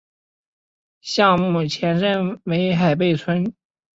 [1.01, 3.53] 项目前身为海坝村。